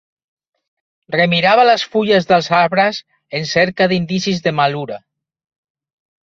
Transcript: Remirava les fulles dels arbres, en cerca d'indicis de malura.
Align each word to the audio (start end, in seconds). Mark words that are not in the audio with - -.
Remirava 1.15 1.65
les 1.69 1.83
fulles 1.95 2.25
dels 2.31 2.49
arbres, 2.61 3.03
en 3.41 3.45
cerca 3.51 3.89
d'indicis 3.93 4.43
de 4.49 4.55
malura. 4.63 4.99